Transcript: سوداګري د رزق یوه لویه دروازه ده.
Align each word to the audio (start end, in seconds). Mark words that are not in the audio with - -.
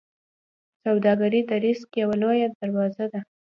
سوداګري 0.83 1.41
د 1.49 1.51
رزق 1.65 1.89
یوه 2.01 2.15
لویه 2.21 2.47
دروازه 2.59 3.05
ده. 3.11 3.19